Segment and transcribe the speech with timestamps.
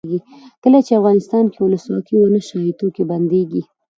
[0.63, 3.61] کله چې افغانستان کې ولسواکي وي نشه یي توکي بندیږي.